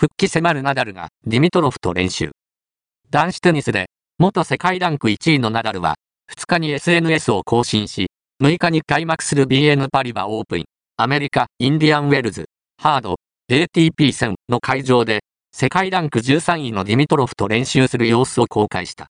[0.00, 2.30] 復帰迫るナダルがディミトロフと練習。
[3.10, 5.96] 男子テニスで、元世界ランク1位のナダルは、
[6.32, 8.06] 2日に SNS を更新し、
[8.40, 10.66] 6日に開幕する BN パリバオープン、
[10.98, 12.44] アメリカ、インディアンウェルズ、
[12.80, 13.16] ハード、
[13.50, 19.06] ATP 戦の会場で、世界ランク13位のディミトロフと練習する様子を公開した。